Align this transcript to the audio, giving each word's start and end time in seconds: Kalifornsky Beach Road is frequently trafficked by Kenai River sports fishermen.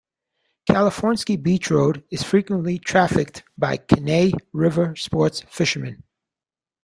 Kalifornsky 0.67 1.39
Beach 1.39 1.69
Road 1.69 2.03
is 2.09 2.23
frequently 2.23 2.79
trafficked 2.79 3.43
by 3.55 3.77
Kenai 3.77 4.31
River 4.51 4.95
sports 4.95 5.41
fishermen. 5.47 6.01